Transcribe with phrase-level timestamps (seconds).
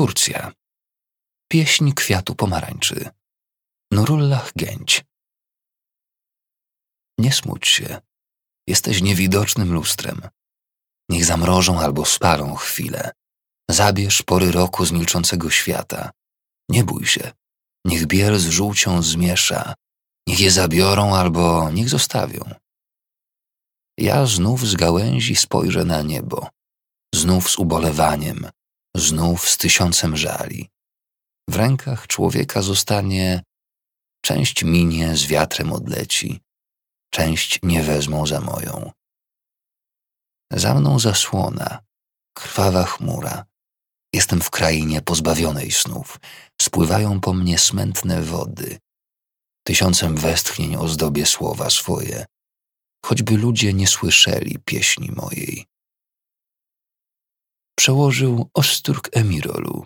[0.00, 0.52] Turcja.
[1.52, 3.10] Pieśń kwiatu pomarańczy.
[3.92, 5.04] Nurullah Gęć.
[7.18, 8.00] Nie smuć się.
[8.66, 10.20] Jesteś niewidocznym lustrem.
[11.08, 13.10] Niech zamrożą albo spalą chwilę.
[13.70, 16.10] Zabierz pory roku z milczącego świata.
[16.68, 17.32] Nie bój się.
[17.84, 19.74] Niech biel z żółcią zmiesza.
[20.26, 22.54] Niech je zabiorą albo niech zostawią.
[23.98, 26.48] Ja znów z gałęzi spojrzę na niebo.
[27.14, 28.50] Znów z ubolewaniem.
[29.00, 30.68] Znów z tysiącem żali.
[31.48, 33.42] W rękach człowieka zostanie
[34.24, 36.40] część minie, z wiatrem odleci,
[37.10, 38.90] część nie wezmą za moją.
[40.52, 41.78] Za mną zasłona,
[42.34, 43.44] krwawa chmura.
[44.14, 46.20] Jestem w krainie pozbawionej snów.
[46.62, 48.78] Spływają po mnie smętne wody.
[49.66, 52.26] Tysiącem westchnień ozdobię słowa swoje,
[53.06, 55.66] choćby ludzie nie słyszeli pieśni mojej.
[57.80, 59.84] Przełożył Osturk Emirolu